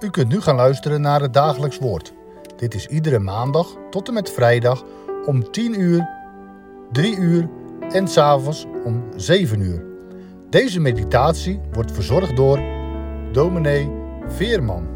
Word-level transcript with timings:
U 0.00 0.10
kunt 0.10 0.28
nu 0.28 0.40
gaan 0.40 0.56
luisteren 0.56 1.00
naar 1.00 1.20
het 1.20 1.32
dagelijks 1.32 1.78
woord. 1.78 2.12
Dit 2.56 2.74
is 2.74 2.86
iedere 2.86 3.18
maandag 3.18 3.76
tot 3.90 4.08
en 4.08 4.14
met 4.14 4.30
vrijdag 4.30 4.84
om 5.26 5.50
10 5.50 5.80
uur, 5.80 6.08
3 6.92 7.16
uur 7.16 7.48
en 7.92 8.08
s'avonds 8.08 8.66
om 8.84 9.04
7 9.16 9.60
uur. 9.60 9.84
Deze 10.50 10.80
meditatie 10.80 11.60
wordt 11.72 11.92
verzorgd 11.92 12.36
door 12.36 12.60
dominee 13.32 13.90
Veerman. 14.26 14.88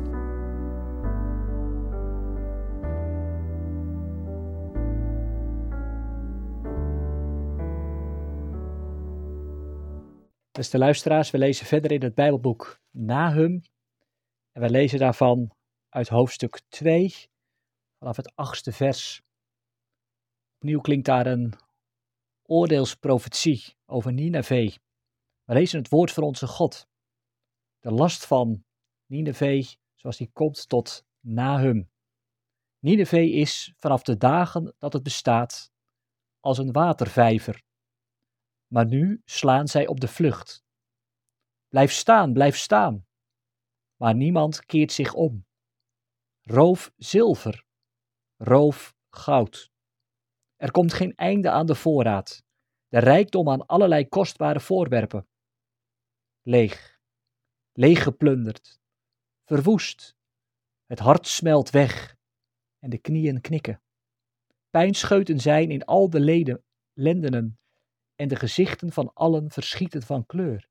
Beste 10.53 10.79
luisteraars, 10.79 11.31
we 11.31 11.39
lezen 11.39 11.67
verder 11.67 11.93
in 11.93 12.03
het 12.03 12.15
Bijbelboek 12.15 12.81
Nahum. 12.91 13.63
En 14.55 14.63
we 14.63 14.71
lezen 14.71 14.99
daarvan 14.99 15.51
uit 15.89 16.09
hoofdstuk 16.09 16.61
2, 16.69 17.15
vanaf 17.99 18.17
het 18.17 18.33
achtste 18.35 18.73
vers. 18.73 19.23
Opnieuw 20.55 20.81
klinkt 20.81 21.07
daar 21.07 21.27
een 21.27 21.55
oordeelsprofetie 22.43 23.77
over 23.87 24.13
Nineveh. 24.13 24.77
We 25.45 25.55
lezen 25.55 25.79
het 25.79 25.89
woord 25.89 26.13
van 26.13 26.23
onze 26.23 26.47
God. 26.47 26.89
De 27.79 27.91
last 27.91 28.27
van 28.27 28.65
Nineveh, 29.07 29.67
zoals 29.95 30.17
die 30.17 30.31
komt 30.33 30.69
tot 30.69 31.05
Nahum. 31.21 31.91
Nineveh 32.79 33.35
is 33.35 33.75
vanaf 33.79 34.03
de 34.03 34.17
dagen 34.17 34.75
dat 34.79 34.93
het 34.93 35.03
bestaat 35.03 35.73
als 36.41 36.59
een 36.59 36.73
watervijver 36.73 37.65
maar 38.75 38.87
nu 38.87 39.23
slaan 39.25 39.69
zij 39.69 39.87
op 39.87 40.01
de 40.01 40.09
vlucht. 40.09 40.65
Blijf 41.69 41.93
staan, 41.93 42.33
blijf 42.33 42.57
staan. 42.57 43.07
Maar 43.97 44.15
niemand 44.15 44.67
keert 44.67 44.93
zich 44.93 45.15
om. 45.15 45.47
Roof 46.43 46.93
zilver, 46.97 47.65
roof 48.37 48.95
goud. 49.11 49.73
Er 50.57 50.71
komt 50.71 50.93
geen 50.93 51.15
einde 51.15 51.51
aan 51.51 51.67
de 51.67 51.75
voorraad, 51.75 52.45
de 52.89 52.99
rijkdom 52.99 53.49
aan 53.49 53.67
allerlei 53.67 54.09
kostbare 54.09 54.61
voorwerpen. 54.61 55.29
Leeg, 56.43 57.01
leeg 57.73 58.03
geplunderd, 58.03 58.81
verwoest. 59.45 60.17
Het 60.87 60.99
hart 60.99 61.27
smelt 61.27 61.71
weg 61.71 62.17
en 62.79 62.91
de 62.91 62.99
knieën 62.99 63.41
knikken. 63.41 63.83
Pijnscheuten 64.71 65.41
zijn 65.41 65.71
in 65.71 65.85
al 65.85 66.11
de 66.11 66.21
leden, 66.21 66.65
lendenen 66.93 67.59
en 68.15 68.29
de 68.29 68.37
gezichten 68.37 68.93
van 68.93 69.13
allen 69.15 69.51
verschieten 69.51 70.03
van 70.03 70.27
kleur. 70.27 70.69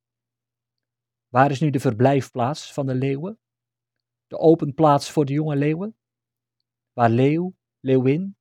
Waar 1.34 1.52
is 1.52 1.60
nu 1.60 1.70
de 1.70 1.80
verblijfplaats 1.80 2.74
van 2.74 2.86
de 2.86 2.96
leeuwen? 2.96 3.40
De 4.28 4.38
open 4.38 4.74
plaats 4.74 5.12
voor 5.12 5.26
de 5.26 5.34
jonge 5.34 5.56
leeuwen? 5.56 5.98
Waar 6.92 7.10
leeuw, 7.10 7.56
leeuwin 7.80 8.38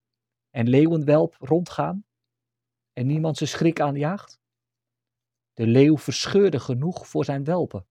en 0.51 0.69
leeuwenwelp 0.69 1.37
rondgaan 1.39 2.07
en 2.93 3.07
niemand 3.07 3.37
zijn 3.37 3.49
schrik 3.49 3.81
aanjaagt? 3.81 4.41
De 5.53 5.67
leeuw 5.67 5.97
verscheurde 5.97 6.61
genoeg 6.61 7.09
voor 7.09 7.25
zijn 7.25 7.45
welpen 7.45 7.87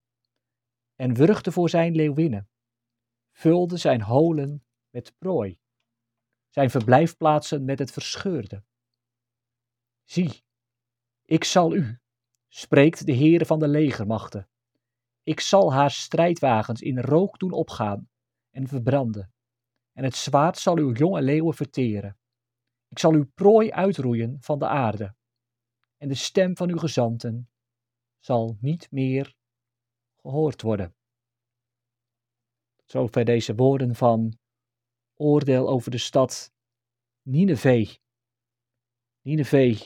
en 0.94 1.14
wurgde 1.14 1.52
voor 1.52 1.68
zijn 1.68 1.94
leeuwinnen, 1.94 2.48
vulde 3.32 3.76
zijn 3.76 4.02
holen 4.02 4.64
met 4.90 5.18
prooi, 5.18 5.58
zijn 6.48 6.70
verblijfplaatsen 6.70 7.64
met 7.64 7.78
het 7.78 7.90
verscheurde. 7.90 8.64
Zie, 10.04 10.44
ik 11.24 11.44
zal 11.44 11.74
u, 11.74 11.98
spreekt 12.48 13.06
de 13.06 13.14
Heere 13.14 13.46
van 13.46 13.58
de 13.58 13.68
legermachten. 13.68 14.46
Ik 15.22 15.40
zal 15.40 15.72
haar 15.72 15.90
strijdwagens 15.90 16.80
in 16.80 17.00
rook 17.00 17.38
doen 17.38 17.52
opgaan 17.52 18.08
en 18.50 18.68
verbranden. 18.68 19.32
En 19.92 20.04
het 20.04 20.16
zwaard 20.16 20.58
zal 20.58 20.76
uw 20.76 20.92
jonge 20.92 21.22
leeuwen 21.22 21.54
verteren. 21.54 22.18
Ik 22.88 22.98
zal 22.98 23.12
uw 23.12 23.30
prooi 23.34 23.70
uitroeien 23.70 24.36
van 24.40 24.58
de 24.58 24.68
aarde. 24.68 25.14
En 25.96 26.08
de 26.08 26.14
stem 26.14 26.56
van 26.56 26.68
uw 26.68 26.76
gezanten 26.76 27.50
zal 28.18 28.56
niet 28.60 28.90
meer 28.90 29.34
gehoord 30.16 30.62
worden. 30.62 30.94
Zover 32.84 33.24
deze 33.24 33.54
woorden 33.54 33.94
van 33.94 34.38
oordeel 35.14 35.68
over 35.68 35.90
de 35.90 35.98
stad 35.98 36.52
Nineveh. 37.22 37.96
Nineveh, 39.20 39.80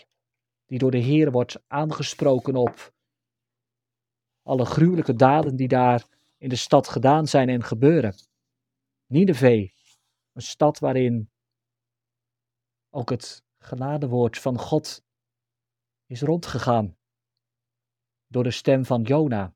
die 0.64 0.78
door 0.78 0.90
de 0.90 0.98
Heer 0.98 1.30
wordt 1.30 1.62
aangesproken 1.66 2.56
op 2.56 2.94
alle 4.46 4.64
gruwelijke 4.64 5.14
daden 5.14 5.56
die 5.56 5.68
daar 5.68 6.06
in 6.36 6.48
de 6.48 6.56
stad 6.56 6.88
gedaan 6.88 7.26
zijn 7.26 7.48
en 7.48 7.64
gebeuren. 7.64 8.14
Nineveh, 9.06 9.70
een 10.32 10.42
stad 10.42 10.78
waarin 10.78 11.30
ook 12.90 13.10
het 13.10 13.44
genadewoord 13.58 14.38
van 14.38 14.58
God 14.58 15.04
is 16.06 16.20
rondgegaan. 16.20 16.96
Door 18.26 18.42
de 18.42 18.50
stem 18.50 18.84
van 18.84 19.02
Jona. 19.02 19.54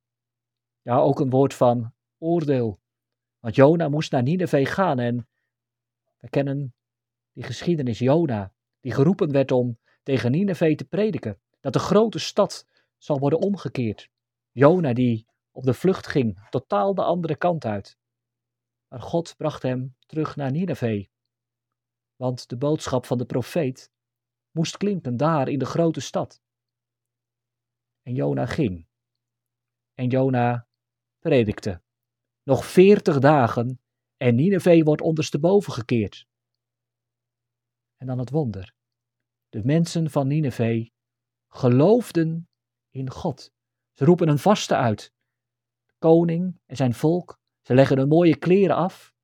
Ja, 0.83 0.97
ook 0.97 1.21
een 1.21 1.31
woord 1.31 1.55
van 1.55 1.93
oordeel. 2.19 2.81
Want 3.39 3.55
Jona 3.55 3.89
moest 3.89 4.13
naar 4.13 4.23
Nineveh 4.23 4.67
gaan 4.67 4.99
en 4.99 5.29
we 6.17 6.29
kennen 6.29 6.75
die 7.33 7.45
geschiedenis 7.45 7.99
Jona, 7.99 8.53
die 8.81 8.93
geroepen 8.93 9.33
werd 9.33 9.51
om 9.51 9.79
tegen 10.03 10.31
Nineveh 10.31 10.77
te 10.77 10.85
prediken, 10.85 11.41
dat 11.61 11.73
de 11.73 11.79
grote 11.79 12.19
stad 12.19 12.67
zal 12.99 13.19
worden 13.19 13.41
omgekeerd. 13.41 14.11
Jona 14.51 14.93
die 14.93 15.27
op 15.51 15.65
de 15.65 15.75
vlucht 15.75 16.07
ging, 16.07 16.49
totaal 16.51 16.95
de 16.95 17.03
andere 17.03 17.37
kant 17.37 17.65
uit. 17.65 17.99
Maar 18.89 19.01
God 19.01 19.37
bracht 19.37 19.63
hem 19.63 19.97
terug 20.07 20.37
naar 20.37 20.51
Nineveh. 20.51 21.09
Want 22.17 22.49
de 22.49 22.57
boodschap 22.57 23.07
van 23.07 23.19
de 23.19 23.27
profeet 23.27 23.93
moest 24.51 24.77
klinken 24.77 25.17
daar 25.17 25.49
in 25.49 25.59
de 25.59 25.65
grote 25.65 26.01
stad. 26.01 26.43
En 28.03 28.15
Jona 28.15 28.47
ging. 28.47 28.89
En 29.95 30.09
Jona 30.09 30.69
predikte. 31.19 31.83
Nog 32.43 32.65
veertig 32.65 33.19
dagen 33.19 33.81
en 34.17 34.35
Nineveh 34.35 34.85
wordt 34.85 35.03
ondersteboven 35.03 35.73
gekeerd. 35.73 36.27
En 37.97 38.07
dan 38.07 38.19
het 38.19 38.31
wonder. 38.31 38.75
De 39.49 39.65
mensen 39.65 40.11
van 40.11 40.27
Nineveh 40.27 40.89
geloofden 41.49 42.49
in 42.91 43.11
God. 43.11 43.53
Ze 44.01 44.07
roepen 44.07 44.29
een 44.29 44.39
vaste 44.39 44.77
uit. 44.77 45.15
Koning 45.99 46.61
en 46.67 46.77
zijn 46.77 46.95
volk, 46.95 47.41
ze 47.61 47.75
leggen 47.75 47.99
hun 47.99 48.09
mooie 48.09 48.37
kleren 48.37 48.77
af. 48.77 49.15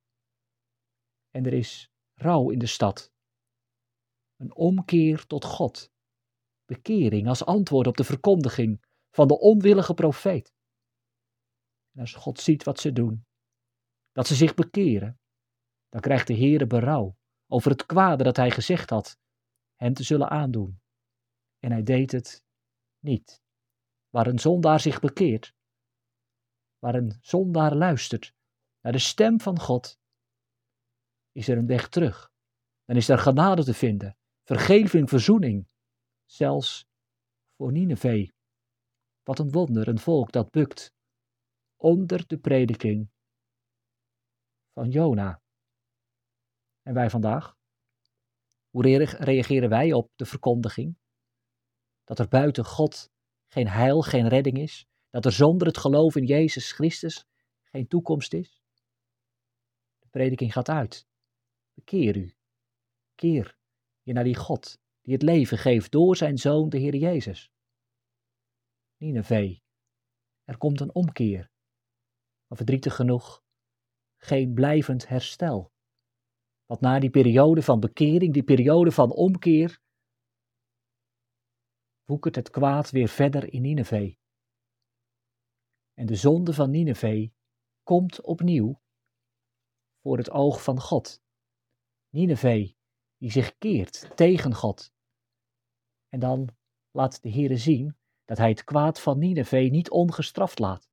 En 1.30 1.46
er 1.46 1.52
is 1.52 1.90
rouw 2.14 2.50
in 2.50 2.58
de 2.58 2.66
stad. 2.66 3.12
Een 4.36 4.54
omkeer 4.54 5.26
tot 5.26 5.44
God. 5.44 5.92
Bekering 6.64 7.28
als 7.28 7.44
antwoord 7.44 7.86
op 7.86 7.96
de 7.96 8.04
verkondiging 8.04 8.84
van 9.10 9.28
de 9.28 9.38
onwillige 9.38 9.94
profeet. 9.94 10.54
En 11.92 12.00
als 12.00 12.14
God 12.14 12.40
ziet 12.40 12.64
wat 12.64 12.80
ze 12.80 12.92
doen, 12.92 13.26
dat 14.12 14.26
ze 14.26 14.34
zich 14.34 14.54
bekeren, 14.54 15.20
dan 15.88 16.00
krijgt 16.00 16.26
de 16.26 16.34
Heere 16.36 16.66
berouw 16.66 17.16
over 17.46 17.70
het 17.70 17.86
kwade 17.86 18.24
dat 18.24 18.36
hij 18.36 18.50
gezegd 18.50 18.90
had 18.90 19.18
hen 19.74 19.94
te 19.94 20.02
zullen 20.02 20.30
aandoen. 20.30 20.80
En 21.58 21.72
hij 21.72 21.82
deed 21.82 22.12
het 22.12 22.44
niet. 22.98 23.44
Waar 24.08 24.26
een 24.26 24.38
zondaar 24.38 24.80
zich 24.80 25.00
bekeert, 25.00 25.54
waar 26.78 26.94
een 26.94 27.18
zondaar 27.20 27.74
luistert 27.74 28.34
naar 28.80 28.92
de 28.92 28.98
stem 28.98 29.40
van 29.40 29.60
God, 29.60 29.98
is 31.32 31.48
er 31.48 31.58
een 31.58 31.66
weg 31.66 31.88
terug. 31.88 32.32
Dan 32.84 32.96
is 32.96 33.08
er 33.08 33.18
genade 33.18 33.64
te 33.64 33.74
vinden, 33.74 34.16
vergeving, 34.44 35.08
verzoening, 35.08 35.68
zelfs 36.24 36.86
voor 37.56 37.72
Nineveh. 37.72 38.30
Wat 39.22 39.38
een 39.38 39.50
wonder, 39.50 39.88
een 39.88 39.98
volk 39.98 40.32
dat 40.32 40.50
bukt 40.50 40.94
onder 41.76 42.26
de 42.26 42.38
prediking 42.38 43.10
van 44.72 44.90
Jona. 44.90 45.42
En 46.82 46.94
wij 46.94 47.10
vandaag? 47.10 47.56
Hoe 48.70 49.04
reageren 49.18 49.68
wij 49.68 49.92
op 49.92 50.10
de 50.16 50.26
verkondiging? 50.26 50.98
Dat 52.04 52.18
er 52.18 52.28
buiten 52.28 52.64
God 52.64 53.10
geen 53.56 53.68
heil, 53.68 54.02
geen 54.02 54.28
redding 54.28 54.58
is? 54.58 54.86
Dat 55.10 55.24
er 55.24 55.32
zonder 55.32 55.66
het 55.66 55.78
geloof 55.78 56.16
in 56.16 56.24
Jezus 56.24 56.72
Christus 56.72 57.26
geen 57.62 57.88
toekomst 57.88 58.32
is? 58.32 58.62
De 59.98 60.08
prediking 60.10 60.52
gaat 60.52 60.68
uit. 60.68 61.06
Bekeer 61.74 62.16
u. 62.16 62.34
Keer 63.14 63.58
je 64.02 64.12
naar 64.12 64.24
die 64.24 64.36
God 64.36 64.78
die 65.02 65.12
het 65.12 65.22
leven 65.22 65.58
geeft 65.58 65.90
door 65.90 66.16
zijn 66.16 66.38
Zoon, 66.38 66.68
de 66.68 66.78
Heer 66.78 66.94
Jezus. 66.94 67.50
Nineveh, 68.96 69.58
er 70.44 70.58
komt 70.58 70.80
een 70.80 70.94
omkeer. 70.94 71.50
Maar 72.46 72.56
verdrietig 72.56 72.94
genoeg, 72.94 73.44
geen 74.16 74.54
blijvend 74.54 75.08
herstel. 75.08 75.72
Want 76.66 76.80
na 76.80 76.98
die 76.98 77.10
periode 77.10 77.62
van 77.62 77.80
bekering, 77.80 78.32
die 78.32 78.44
periode 78.44 78.92
van 78.92 79.12
omkeer, 79.12 79.80
woekert 82.06 82.34
het 82.34 82.50
kwaad 82.50 82.90
weer 82.90 83.08
verder 83.08 83.52
in 83.52 83.62
Nineveh. 83.62 84.16
En 85.94 86.06
de 86.06 86.16
zonde 86.16 86.52
van 86.52 86.70
Nineveh 86.70 87.30
komt 87.82 88.20
opnieuw 88.20 88.80
voor 90.00 90.18
het 90.18 90.30
oog 90.30 90.62
van 90.62 90.80
God. 90.80 91.22
Nineveh, 92.08 92.72
die 93.16 93.30
zich 93.30 93.58
keert 93.58 94.16
tegen 94.16 94.54
God. 94.54 94.92
En 96.08 96.20
dan 96.20 96.48
laat 96.90 97.22
de 97.22 97.30
Heere 97.30 97.56
zien 97.56 97.96
dat 98.24 98.38
hij 98.38 98.48
het 98.48 98.64
kwaad 98.64 99.00
van 99.00 99.18
Nineveh 99.18 99.70
niet 99.70 99.90
ongestraft 99.90 100.58
laat. 100.58 100.88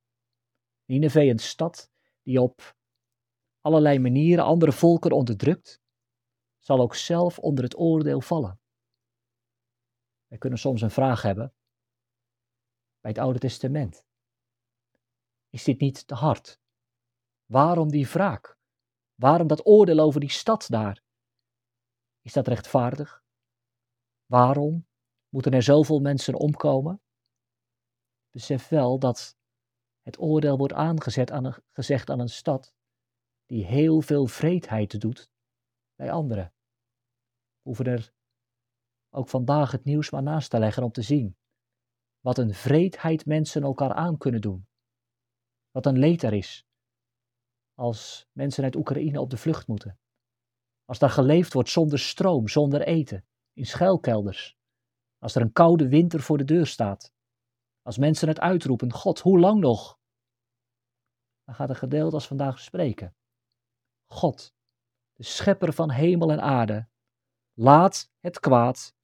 Nineveh, 0.84 1.28
een 1.28 1.38
stad 1.38 1.90
die 2.22 2.40
op 2.40 2.76
allerlei 3.60 3.98
manieren 3.98 4.44
andere 4.44 4.72
volken 4.72 5.12
onderdrukt, 5.12 5.82
zal 6.58 6.80
ook 6.80 6.94
zelf 6.94 7.38
onder 7.38 7.64
het 7.64 7.78
oordeel 7.78 8.20
vallen. 8.20 8.60
We 10.34 10.40
kunnen 10.40 10.58
soms 10.58 10.82
een 10.82 10.90
vraag 10.90 11.22
hebben 11.22 11.54
bij 13.00 13.10
het 13.10 13.18
Oude 13.18 13.38
Testament. 13.38 14.06
Is 15.48 15.64
dit 15.64 15.80
niet 15.80 16.06
te 16.06 16.14
hard? 16.14 16.60
Waarom 17.44 17.88
die 17.90 18.08
wraak? 18.08 18.58
Waarom 19.14 19.46
dat 19.46 19.66
oordeel 19.66 19.98
over 19.98 20.20
die 20.20 20.30
stad 20.30 20.66
daar? 20.68 21.02
Is 22.20 22.32
dat 22.32 22.48
rechtvaardig? 22.48 23.24
Waarom 24.26 24.86
moeten 25.28 25.52
er 25.52 25.62
zoveel 25.62 26.00
mensen 26.00 26.34
omkomen? 26.34 27.02
Besef 28.30 28.68
wel 28.68 28.98
dat 28.98 29.36
het 30.02 30.18
oordeel 30.18 30.56
wordt 30.56 30.74
aangezet 30.74 31.30
aan 31.30 31.44
een, 31.44 31.62
gezegd 31.70 32.10
aan 32.10 32.20
een 32.20 32.28
stad 32.28 32.74
die 33.46 33.64
heel 33.64 34.00
veel 34.00 34.26
vreedheid 34.26 35.00
doet 35.00 35.30
bij 35.94 36.12
anderen. 36.12 36.54
Hoeven 37.62 37.84
er 37.84 38.14
ook 39.14 39.28
vandaag 39.28 39.70
het 39.70 39.84
nieuws 39.84 40.10
maar 40.10 40.22
naast 40.22 40.50
te 40.50 40.58
leggen 40.58 40.82
om 40.82 40.92
te 40.92 41.02
zien 41.02 41.36
wat 42.20 42.38
een 42.38 42.54
vreedheid 42.54 43.26
mensen 43.26 43.62
elkaar 43.62 43.92
aan 43.92 44.18
kunnen 44.18 44.40
doen. 44.40 44.66
Wat 45.70 45.86
een 45.86 45.98
leed 45.98 46.22
er 46.22 46.32
is 46.32 46.66
als 47.74 48.28
mensen 48.32 48.64
uit 48.64 48.76
Oekraïne 48.76 49.20
op 49.20 49.30
de 49.30 49.36
vlucht 49.36 49.66
moeten. 49.66 49.98
Als 50.84 50.98
daar 50.98 51.10
geleefd 51.10 51.52
wordt 51.52 51.68
zonder 51.68 51.98
stroom, 51.98 52.48
zonder 52.48 52.82
eten, 52.82 53.26
in 53.52 53.66
schuilkelders. 53.66 54.56
Als 55.18 55.34
er 55.34 55.42
een 55.42 55.52
koude 55.52 55.88
winter 55.88 56.20
voor 56.20 56.38
de 56.38 56.44
deur 56.44 56.66
staat. 56.66 57.12
Als 57.82 57.98
mensen 57.98 58.28
het 58.28 58.40
uitroepen, 58.40 58.92
God, 58.92 59.20
hoe 59.20 59.38
lang 59.38 59.60
nog? 59.60 59.98
Dan 61.44 61.54
gaat 61.54 61.68
een 61.68 61.76
gedeelte 61.76 62.14
als 62.14 62.26
vandaag 62.26 62.60
spreken. 62.60 63.14
God, 64.06 64.54
de 65.12 65.22
schepper 65.22 65.72
van 65.72 65.90
hemel 65.90 66.32
en 66.32 66.40
aarde, 66.40 66.88
laat 67.52 68.10
het 68.20 68.40
kwaad 68.40 68.94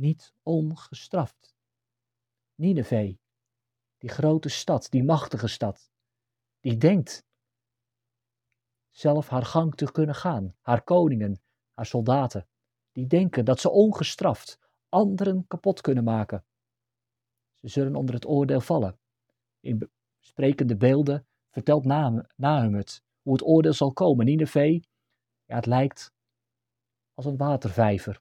niet 0.00 0.34
ongestraft. 0.42 1.54
Nineveh, 2.54 3.16
die 3.98 4.10
grote 4.10 4.48
stad, 4.48 4.90
die 4.90 5.04
machtige 5.04 5.48
stad, 5.48 5.90
die 6.60 6.76
denkt 6.76 7.24
zelf 8.90 9.28
haar 9.28 9.44
gang 9.44 9.74
te 9.74 9.92
kunnen 9.92 10.14
gaan, 10.14 10.56
haar 10.60 10.82
koningen, 10.82 11.40
haar 11.74 11.86
soldaten, 11.86 12.48
die 12.92 13.06
denken 13.06 13.44
dat 13.44 13.60
ze 13.60 13.70
ongestraft 13.70 14.58
anderen 14.88 15.46
kapot 15.46 15.80
kunnen 15.80 16.04
maken. 16.04 16.44
Ze 17.60 17.68
zullen 17.68 17.94
onder 17.94 18.14
het 18.14 18.26
oordeel 18.26 18.60
vallen. 18.60 18.98
In 19.60 19.90
sprekende 20.18 20.76
beelden 20.76 21.26
vertelt 21.50 21.84
Nahum 22.36 22.74
het, 22.74 23.02
hoe 23.22 23.32
het 23.32 23.42
oordeel 23.42 23.72
zal 23.72 23.92
komen. 23.92 24.26
Nineveh, 24.26 24.82
ja, 25.44 25.54
het 25.54 25.66
lijkt 25.66 26.12
als 27.14 27.26
een 27.26 27.36
watervijver. 27.36 28.20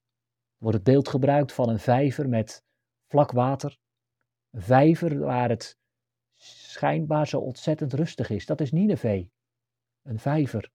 Wordt 0.59 0.77
het 0.77 0.85
beeld 0.85 1.07
gebruikt 1.07 1.53
van 1.53 1.69
een 1.69 1.79
vijver 1.79 2.29
met 2.29 2.63
vlak 3.07 3.31
water. 3.31 3.77
Een 4.49 4.61
vijver 4.61 5.19
waar 5.19 5.49
het 5.49 5.77
schijnbaar 6.35 7.27
zo 7.27 7.39
ontzettend 7.39 7.93
rustig 7.93 8.29
is. 8.29 8.45
Dat 8.45 8.61
is 8.61 8.71
Nineveh. 8.71 9.27
Een 10.01 10.19
vijver 10.19 10.71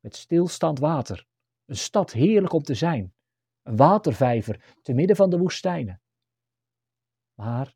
met 0.00 0.16
stilstand 0.16 0.78
water. 0.78 1.26
Een 1.64 1.76
stad 1.76 2.12
heerlijk 2.12 2.52
om 2.52 2.62
te 2.62 2.74
zijn. 2.74 3.14
Een 3.62 3.76
watervijver 3.76 4.76
te 4.82 4.92
midden 4.92 5.16
van 5.16 5.30
de 5.30 5.38
woestijnen. 5.38 6.00
Maar 7.34 7.74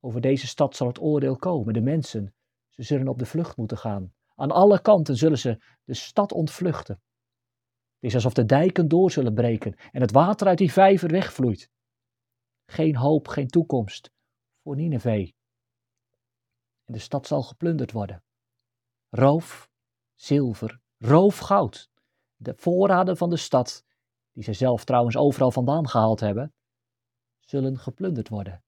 over 0.00 0.20
deze 0.20 0.46
stad 0.46 0.76
zal 0.76 0.86
het 0.86 1.00
oordeel 1.00 1.36
komen. 1.36 1.74
De 1.74 1.80
mensen, 1.80 2.34
ze 2.68 2.82
zullen 2.82 3.08
op 3.08 3.18
de 3.18 3.26
vlucht 3.26 3.56
moeten 3.56 3.78
gaan. 3.78 4.14
Aan 4.34 4.50
alle 4.50 4.80
kanten 4.80 5.16
zullen 5.16 5.38
ze 5.38 5.62
de 5.84 5.94
stad 5.94 6.32
ontvluchten. 6.32 7.02
Het 8.02 8.10
is 8.10 8.16
alsof 8.16 8.32
de 8.32 8.44
dijken 8.44 8.88
door 8.88 9.10
zullen 9.10 9.34
breken 9.34 9.74
en 9.92 10.00
het 10.00 10.10
water 10.10 10.46
uit 10.46 10.58
die 10.58 10.72
vijver 10.72 11.08
wegvloeit. 11.08 11.70
Geen 12.66 12.96
hoop, 12.96 13.28
geen 13.28 13.48
toekomst 13.48 14.10
voor 14.62 14.76
Nineveh. 14.76 15.32
En 16.84 16.92
de 16.92 16.98
stad 16.98 17.26
zal 17.26 17.42
geplunderd 17.42 17.92
worden. 17.92 18.24
Roof, 19.08 19.70
zilver, 20.14 20.80
roof 20.98 21.38
goud. 21.38 21.90
De 22.36 22.54
voorraden 22.56 23.16
van 23.16 23.30
de 23.30 23.36
stad, 23.36 23.84
die 24.32 24.42
ze 24.42 24.52
zelf 24.52 24.84
trouwens 24.84 25.16
overal 25.16 25.50
vandaan 25.50 25.88
gehaald 25.88 26.20
hebben, 26.20 26.54
zullen 27.40 27.78
geplunderd 27.78 28.28
worden. 28.28 28.64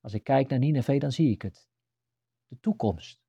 Als 0.00 0.14
ik 0.14 0.24
kijk 0.24 0.48
naar 0.48 0.58
Nineveh, 0.58 1.00
dan 1.00 1.12
zie 1.12 1.30
ik 1.30 1.42
het. 1.42 1.68
De 2.46 2.58
toekomst. 2.60 3.20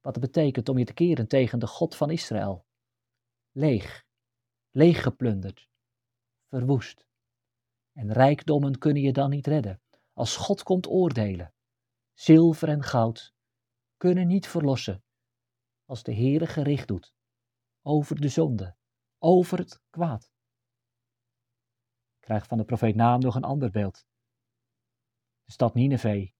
Wat 0.00 0.14
het 0.14 0.24
betekent 0.24 0.68
om 0.68 0.78
je 0.78 0.84
te 0.84 0.94
keren 0.94 1.28
tegen 1.28 1.58
de 1.58 1.66
God 1.66 1.96
van 1.96 2.10
Israël. 2.10 2.66
Leeg, 3.58 4.06
leeg 4.70 5.02
geplunderd, 5.02 5.68
verwoest. 6.48 7.06
En 7.92 8.12
rijkdommen 8.12 8.78
kunnen 8.78 9.02
je 9.02 9.12
dan 9.12 9.30
niet 9.30 9.46
redden. 9.46 9.82
Als 10.12 10.36
God 10.36 10.62
komt 10.62 10.86
oordelen, 10.86 11.54
zilver 12.12 12.68
en 12.68 12.82
goud 12.82 13.34
kunnen 13.96 14.26
niet 14.26 14.48
verlossen 14.48 15.04
als 15.84 16.02
de 16.02 16.14
Heere 16.14 16.46
gericht 16.46 16.88
doet 16.88 17.14
over 17.82 18.20
de 18.20 18.28
zonde, 18.28 18.76
over 19.18 19.58
het 19.58 19.82
kwaad. 19.90 20.32
Ik 22.14 22.20
krijg 22.20 22.46
van 22.46 22.58
de 22.58 22.64
profeet 22.64 22.94
Naam 22.94 23.20
nog 23.20 23.34
een 23.34 23.44
ander 23.44 23.70
beeld. 23.70 24.06
De 25.44 25.52
stad 25.52 25.74
Nineveh. 25.74 26.30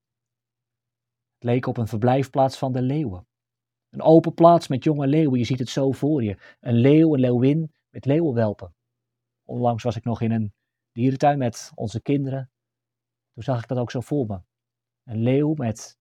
Het 1.35 1.45
leek 1.45 1.67
op 1.67 1.77
een 1.77 1.89
verblijfplaats 1.89 2.59
van 2.59 2.73
de 2.73 2.83
leeuwen. 2.83 3.29
Een 3.97 4.03
open 4.03 4.35
plaats 4.35 4.69
met 4.69 4.85
jonge 4.85 5.07
leeuwen, 5.07 5.39
je 5.39 5.45
ziet 5.45 5.59
het 5.59 5.69
zo 5.69 5.93
voor 5.93 6.23
je. 6.23 6.57
Een 6.61 6.75
leeuw, 6.75 7.15
een 7.15 7.21
leeuwin 7.21 7.73
met 7.89 8.05
leeuwenwelpen. 8.05 8.75
Onlangs 9.45 9.83
was 9.83 9.97
ik 9.97 10.05
nog 10.05 10.21
in 10.21 10.31
een 10.31 10.55
dierentuin 10.93 11.39
met 11.39 11.73
onze 11.75 12.03
kinderen. 12.03 12.51
Toen 13.33 13.43
zag 13.43 13.63
ik 13.63 13.69
dat 13.69 13.79
ook 13.79 13.91
zo 13.91 14.01
voor 14.01 14.27
me. 14.27 14.41
Een 15.05 15.23
leeuw 15.23 15.55
met 15.55 15.99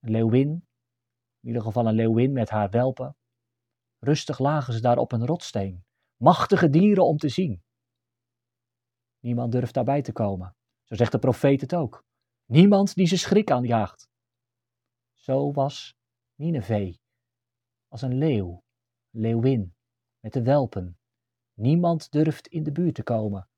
een 0.00 0.10
leeuwin, 0.10 0.48
in 1.40 1.48
ieder 1.48 1.62
geval 1.62 1.86
een 1.86 1.94
leeuwin 1.94 2.32
met 2.32 2.50
haar 2.50 2.70
welpen. 2.70 3.16
Rustig 3.98 4.38
lagen 4.38 4.72
ze 4.72 4.80
daar 4.80 4.98
op 4.98 5.12
een 5.12 5.26
rotsteen. 5.26 5.84
Machtige 6.16 6.70
dieren 6.70 7.06
om 7.06 7.16
te 7.16 7.28
zien. 7.28 7.62
Niemand 9.18 9.52
durft 9.52 9.74
daarbij 9.74 10.02
te 10.02 10.12
komen. 10.12 10.56
Zo 10.84 10.94
zegt 10.94 11.12
de 11.12 11.18
profeet 11.18 11.60
het 11.60 11.74
ook. 11.74 12.04
Niemand 12.44 12.94
die 12.94 13.06
ze 13.06 13.18
schrik 13.18 13.50
aanjaagt. 13.50 14.08
Zo 15.14 15.52
was 15.52 15.94
Nineveh 16.34 16.96
als 17.88 18.02
een 18.02 18.14
leeuw, 18.14 18.62
leeuwin, 19.10 19.74
met 20.20 20.32
de 20.32 20.42
welpen. 20.42 20.98
Niemand 21.52 22.10
durft 22.10 22.48
in 22.48 22.62
de 22.62 22.72
buurt 22.72 22.94
te 22.94 23.02
komen. 23.02 23.48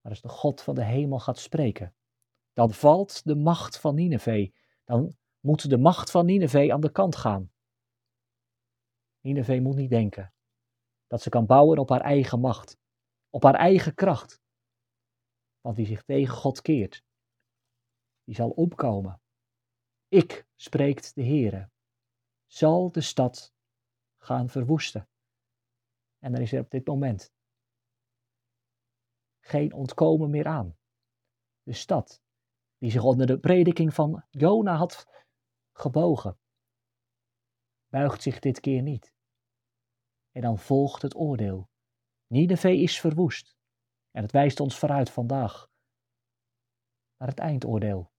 Maar 0.00 0.12
als 0.12 0.20
de 0.20 0.28
God 0.28 0.60
van 0.60 0.74
de 0.74 0.84
hemel 0.84 1.18
gaat 1.18 1.38
spreken, 1.38 1.94
dan 2.52 2.72
valt 2.72 3.24
de 3.24 3.34
macht 3.34 3.80
van 3.80 3.94
Nineveh. 3.94 4.52
Dan 4.84 5.16
moet 5.40 5.70
de 5.70 5.78
macht 5.78 6.10
van 6.10 6.26
Nineveh 6.26 6.72
aan 6.72 6.80
de 6.80 6.92
kant 6.92 7.16
gaan. 7.16 7.52
Nineveh 9.20 9.62
moet 9.62 9.76
niet 9.76 9.90
denken 9.90 10.32
dat 11.06 11.22
ze 11.22 11.28
kan 11.28 11.46
bouwen 11.46 11.78
op 11.78 11.88
haar 11.88 12.00
eigen 12.00 12.40
macht, 12.40 12.78
op 13.30 13.42
haar 13.42 13.54
eigen 13.54 13.94
kracht. 13.94 14.40
Want 15.60 15.76
wie 15.76 15.86
zich 15.86 16.02
tegen 16.02 16.34
God 16.34 16.60
keert, 16.60 17.02
die 18.24 18.34
zal 18.34 18.50
opkomen. 18.50 19.20
Ik, 20.08 20.46
spreekt 20.56 21.14
de 21.14 21.24
Heere, 21.24 21.70
zal 22.48 22.90
de 22.90 23.00
stad 23.00 23.54
gaan 24.16 24.48
verwoesten. 24.48 25.08
En 26.18 26.34
er 26.34 26.40
is 26.40 26.52
er 26.52 26.60
op 26.60 26.70
dit 26.70 26.86
moment 26.86 27.32
geen 29.40 29.72
ontkomen 29.72 30.30
meer 30.30 30.46
aan. 30.46 30.76
De 31.62 31.72
stad, 31.72 32.22
die 32.78 32.90
zich 32.90 33.02
onder 33.02 33.26
de 33.26 33.38
prediking 33.38 33.94
van 33.94 34.24
Jona 34.30 34.76
had 34.76 35.24
gebogen, 35.72 36.38
buigt 37.88 38.22
zich 38.22 38.38
dit 38.38 38.60
keer 38.60 38.82
niet. 38.82 39.14
En 40.30 40.42
dan 40.42 40.58
volgt 40.58 41.02
het 41.02 41.16
oordeel. 41.16 41.70
Nineveh 42.26 42.82
is 42.82 43.00
verwoest. 43.00 43.56
En 44.10 44.22
het 44.22 44.32
wijst 44.32 44.60
ons 44.60 44.78
vooruit 44.78 45.10
vandaag 45.10 45.70
naar 47.16 47.28
het 47.28 47.38
eindoordeel, 47.38 48.12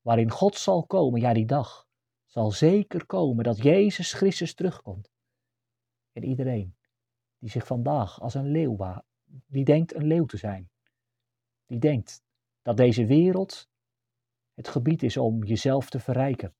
waarin 0.00 0.30
God 0.30 0.54
zal 0.54 0.86
komen, 0.86 1.20
ja 1.20 1.32
die 1.32 1.46
dag 1.46 1.83
zal 2.34 2.50
zeker 2.50 3.06
komen 3.06 3.44
dat 3.44 3.62
Jezus 3.62 4.12
Christus 4.12 4.54
terugkomt. 4.54 5.12
En 6.12 6.24
iedereen 6.24 6.76
die 7.38 7.50
zich 7.50 7.66
vandaag 7.66 8.20
als 8.20 8.34
een 8.34 8.50
leeuw, 8.50 9.02
die 9.46 9.64
denkt 9.64 9.94
een 9.94 10.06
leeuw 10.06 10.24
te 10.24 10.36
zijn, 10.36 10.70
die 11.66 11.78
denkt 11.78 12.22
dat 12.62 12.76
deze 12.76 13.06
wereld 13.06 13.68
het 14.54 14.68
gebied 14.68 15.02
is 15.02 15.16
om 15.16 15.44
jezelf 15.44 15.90
te 15.90 16.00
verrijken, 16.00 16.54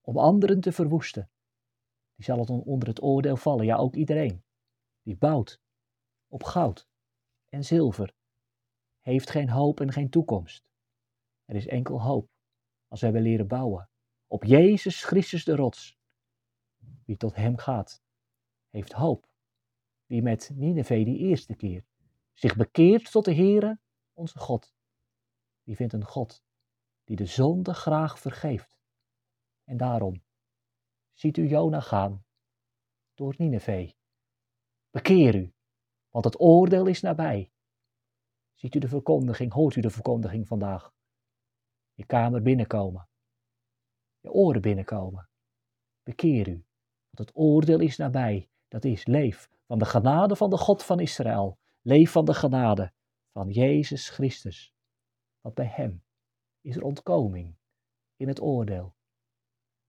om 0.00 0.18
anderen 0.18 0.60
te 0.60 0.72
verwoesten, 0.72 1.30
die 2.14 2.24
zal 2.24 2.38
het 2.38 2.50
onder 2.50 2.88
het 2.88 3.02
oordeel 3.02 3.36
vallen. 3.36 3.66
Ja, 3.66 3.76
ook 3.76 3.94
iedereen 3.94 4.44
die 5.02 5.16
bouwt 5.16 5.60
op 6.28 6.42
goud 6.42 6.88
en 7.48 7.64
zilver 7.64 8.14
heeft 9.00 9.30
geen 9.30 9.50
hoop 9.50 9.80
en 9.80 9.92
geen 9.92 10.10
toekomst. 10.10 10.64
Er 11.44 11.56
is 11.56 11.66
enkel 11.66 12.02
hoop 12.02 12.28
als 12.88 13.00
wij 13.00 13.20
leren 13.20 13.46
bouwen 13.46 13.89
op 14.30 14.44
Jezus 14.44 15.04
Christus 15.04 15.44
de 15.44 15.56
rots. 15.56 15.98
Wie 17.04 17.16
tot 17.16 17.34
hem 17.34 17.56
gaat, 17.56 18.02
heeft 18.68 18.92
hoop. 18.92 19.28
Wie 20.06 20.22
met 20.22 20.50
Nineveh 20.54 21.04
die 21.04 21.18
eerste 21.18 21.54
keer 21.54 21.84
zich 22.32 22.56
bekeert 22.56 23.10
tot 23.10 23.24
de 23.24 23.34
Heere, 23.34 23.78
onze 24.12 24.38
God, 24.38 24.74
die 25.62 25.76
vindt 25.76 25.92
een 25.92 26.04
God 26.04 26.42
die 27.04 27.16
de 27.16 27.26
zonde 27.26 27.74
graag 27.74 28.18
vergeeft. 28.18 28.78
En 29.64 29.76
daarom 29.76 30.22
ziet 31.12 31.36
u 31.36 31.48
Jona 31.48 31.80
gaan 31.80 32.24
door 33.14 33.34
Nineveh. 33.38 33.92
Bekeer 34.90 35.34
u, 35.34 35.54
want 36.08 36.24
het 36.24 36.40
oordeel 36.40 36.86
is 36.86 37.00
nabij. 37.00 37.52
Ziet 38.54 38.74
u 38.74 38.78
de 38.78 38.88
verkondiging, 38.88 39.52
hoort 39.52 39.76
u 39.76 39.80
de 39.80 39.90
verkondiging 39.90 40.46
vandaag? 40.46 40.92
Je 41.92 42.06
kamer 42.06 42.42
binnenkomen, 42.42 43.08
je 44.20 44.32
oren 44.32 44.60
binnenkomen. 44.60 45.28
Bekeer 46.02 46.48
u, 46.48 46.64
want 47.10 47.28
het 47.28 47.30
oordeel 47.36 47.80
is 47.80 47.96
nabij. 47.96 48.48
Dat 48.68 48.84
is 48.84 49.06
leef 49.06 49.50
van 49.66 49.78
de 49.78 49.84
genade 49.84 50.36
van 50.36 50.50
de 50.50 50.56
God 50.56 50.82
van 50.82 51.00
Israël. 51.00 51.58
Leef 51.82 52.10
van 52.10 52.24
de 52.24 52.34
genade 52.34 52.92
van 53.32 53.50
Jezus 53.50 54.08
Christus. 54.08 54.74
Want 55.40 55.54
bij 55.54 55.66
Hem 55.66 56.04
is 56.60 56.76
er 56.76 56.82
ontkoming 56.82 57.56
in 58.16 58.28
het 58.28 58.40
oordeel. 58.40 58.94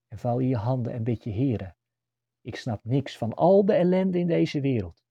En 0.07 0.17
vouw 0.17 0.39
je 0.39 0.47
je 0.47 0.57
handen 0.57 0.93
en 0.93 1.03
bid 1.03 1.23
je, 1.23 1.29
Heren, 1.29 1.75
ik 2.41 2.55
snap 2.55 2.83
niks 2.83 3.17
van 3.17 3.33
al 3.33 3.65
de 3.65 3.73
ellende 3.73 4.19
in 4.19 4.27
deze 4.27 4.61
wereld. 4.61 5.03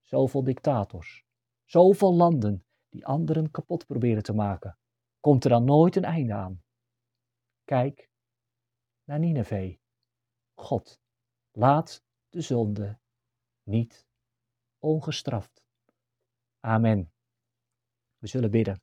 Zoveel 0.00 0.44
dictators, 0.44 1.24
zoveel 1.64 2.14
landen 2.14 2.64
die 2.88 3.06
anderen 3.06 3.50
kapot 3.50 3.86
proberen 3.86 4.22
te 4.22 4.32
maken. 4.32 4.78
Komt 5.20 5.44
er 5.44 5.50
dan 5.50 5.64
nooit 5.64 5.96
een 5.96 6.04
einde 6.04 6.32
aan? 6.32 6.62
Kijk 7.64 8.10
naar 9.06 9.18
Nineveh. 9.18 9.76
God, 10.54 11.00
laat 11.50 12.04
de 12.28 12.40
zonde 12.40 12.98
niet 13.62 14.06
ongestraft. 14.78 15.64
Amen. 16.60 17.12
We 18.18 18.26
zullen 18.26 18.50
bidden. 18.50 18.80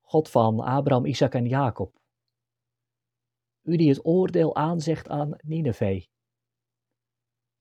God 0.00 0.30
van 0.30 0.60
Abraham, 0.60 1.04
Isaac 1.04 1.34
en 1.34 1.46
Jacob. 1.46 1.98
U 3.62 3.76
die 3.76 3.88
het 3.88 4.04
oordeel 4.04 4.56
aanzegt 4.56 5.08
aan 5.08 5.36
Nineveh. 5.42 6.06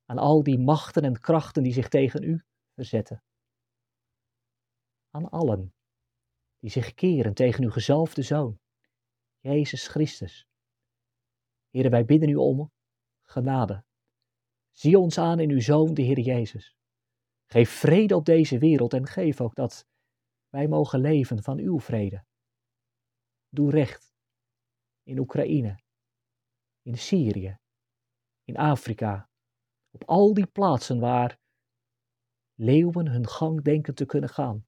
Aan 0.06 0.18
al 0.18 0.44
die 0.44 0.60
machten 0.60 1.04
en 1.04 1.20
krachten 1.20 1.64
die 1.64 1.74
zich 1.74 1.90
tegen 1.90 2.24
u 2.24 2.44
verzetten. 2.74 3.24
Aan 5.10 5.30
allen 5.30 5.74
die 6.60 6.70
zich 6.70 6.94
keren 6.94 7.34
tegen 7.34 7.64
uw 7.64 7.70
gezalfde 7.70 8.22
Zoon, 8.22 8.60
Jezus 9.46 9.88
Christus. 9.88 10.48
Heren, 11.70 11.92
wij 11.92 12.06
bidden 12.06 12.30
u 12.30 12.36
om 12.36 12.72
genade. 13.22 13.84
Zie 14.72 15.00
ons 15.00 15.18
aan 15.18 15.40
in 15.40 15.50
uw 15.50 15.62
Zoon, 15.62 15.94
de 15.94 16.02
Heer 16.02 16.20
Jezus. 16.20 16.76
Geef 17.46 17.70
vrede 17.70 18.16
op 18.16 18.26
deze 18.26 18.58
wereld 18.58 18.94
en 18.94 19.08
geef 19.08 19.42
ook 19.42 19.56
dat 19.56 19.88
wij 20.50 20.68
mogen 20.68 21.00
leven 21.00 21.44
van 21.44 21.58
uw 21.58 21.80
vrede. 21.80 22.26
Doe 23.50 23.72
recht 23.72 24.14
in 25.04 25.20
Oekraïne, 25.20 25.80
in 26.82 26.98
Syrië, 26.98 27.60
in 28.44 28.58
Afrika, 28.58 29.30
op 29.92 30.04
al 30.04 30.34
die 30.34 30.48
plaatsen 30.48 31.00
waar 31.00 31.40
leeuwen 32.54 33.08
hun 33.08 33.28
gang 33.28 33.62
denken 33.62 33.96
te 33.96 34.06
kunnen 34.06 34.30
gaan. 34.30 34.68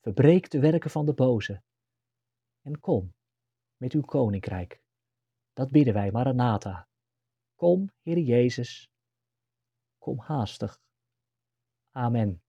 Verbreek 0.00 0.50
de 0.50 0.60
werken 0.60 0.90
van 0.90 1.06
de 1.06 1.14
boze 1.14 1.62
en 2.62 2.80
kom 2.80 3.14
met 3.82 3.92
uw 3.92 4.00
koninkrijk. 4.00 4.82
Dat 5.52 5.70
bidden 5.70 5.94
wij, 5.94 6.10
Maranatha. 6.10 6.88
Kom, 7.54 7.90
Heer 8.02 8.18
Jezus, 8.18 8.90
kom 9.98 10.18
haastig. 10.18 10.80
Amen. 11.90 12.41